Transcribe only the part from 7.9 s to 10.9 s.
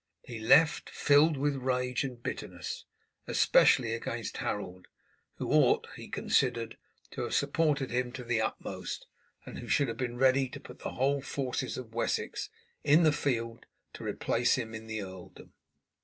him to the utmost, and who should have been ready to put